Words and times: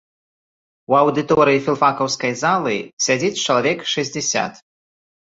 У 0.91 0.95
аўдыторыі 1.01 1.59
філфакаўскай 1.65 2.33
залы 2.43 2.73
сядзіць 3.07 3.41
чалавек 3.43 3.83
шэсцьдзесят. 3.93 4.53